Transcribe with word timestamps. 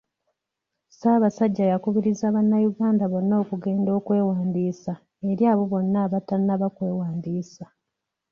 Ssaabasajja 0.89 1.63
yakubiriza 1.71 2.25
bannayuganda 2.35 3.03
bonna 3.11 3.35
okugenda 3.43 3.89
okwewandiisa 3.99 4.93
eri 5.31 5.43
abo 5.51 5.63
bonna 5.71 5.97
abatannaba 6.05 6.67
kwewandiisa. 6.75 7.65